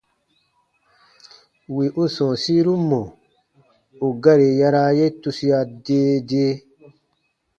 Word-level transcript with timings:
Wì 1.75 1.85
u 2.01 2.03
sɔ̃ɔsiru 2.15 2.73
mɔ̀ 2.89 3.03
ù 4.05 4.07
gari 4.23 4.47
yaraa 4.59 4.91
ye 4.97 5.05
tusia 5.21 5.59
dee 5.85 6.13
dee. 6.29 6.53